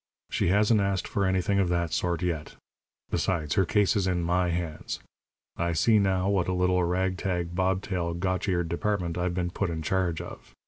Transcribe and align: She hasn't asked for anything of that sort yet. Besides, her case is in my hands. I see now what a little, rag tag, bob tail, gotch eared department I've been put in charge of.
She 0.31 0.47
hasn't 0.47 0.81
asked 0.81 1.07
for 1.07 1.25
anything 1.27 1.59
of 1.59 1.69
that 1.69 1.93
sort 1.93 2.23
yet. 2.23 2.55
Besides, 3.11 3.53
her 3.53 3.65
case 3.65 3.95
is 3.95 4.07
in 4.07 4.23
my 4.23 4.49
hands. 4.49 4.97
I 5.57 5.73
see 5.73 5.99
now 5.99 6.27
what 6.27 6.47
a 6.47 6.53
little, 6.53 6.83
rag 6.83 7.17
tag, 7.17 7.53
bob 7.53 7.83
tail, 7.83 8.15
gotch 8.15 8.49
eared 8.49 8.67
department 8.67 9.15
I've 9.15 9.35
been 9.35 9.51
put 9.51 9.69
in 9.69 9.83
charge 9.83 10.19
of. 10.19 10.55